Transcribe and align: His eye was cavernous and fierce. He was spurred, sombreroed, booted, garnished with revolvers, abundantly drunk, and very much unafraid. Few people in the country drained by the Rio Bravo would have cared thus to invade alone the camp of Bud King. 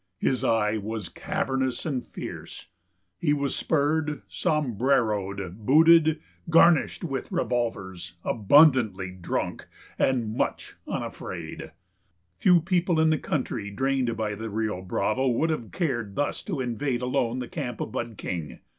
His 0.17 0.43
eye 0.43 0.77
was 0.77 1.09
cavernous 1.09 1.85
and 1.85 2.03
fierce. 2.03 2.69
He 3.19 3.33
was 3.33 3.55
spurred, 3.55 4.23
sombreroed, 4.27 5.59
booted, 5.63 6.19
garnished 6.49 7.03
with 7.03 7.31
revolvers, 7.31 8.15
abundantly 8.23 9.11
drunk, 9.11 9.67
and 9.99 10.23
very 10.23 10.37
much 10.39 10.75
unafraid. 10.87 11.71
Few 12.39 12.61
people 12.61 12.99
in 12.99 13.11
the 13.11 13.19
country 13.19 13.69
drained 13.69 14.17
by 14.17 14.33
the 14.33 14.49
Rio 14.49 14.81
Bravo 14.81 15.27
would 15.27 15.51
have 15.51 15.71
cared 15.71 16.15
thus 16.15 16.41
to 16.45 16.61
invade 16.61 17.03
alone 17.03 17.37
the 17.37 17.47
camp 17.47 17.79
of 17.79 17.91
Bud 17.91 18.15
King. 18.17 18.57